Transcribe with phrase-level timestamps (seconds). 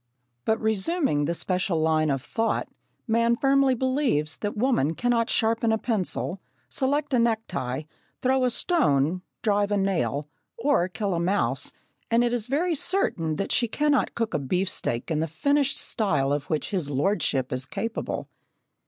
[0.45, 2.67] But, resuming the special line of thought,
[3.05, 7.83] man firmly believes that woman cannot sharpen a pencil, select a necktie,
[8.19, 10.25] throw a stone, drive a nail,
[10.57, 11.71] or kill a mouse,
[12.09, 15.77] and it is very certain that she cannot cook a beef steak in the finished
[15.77, 18.27] style of which his lordship is capable.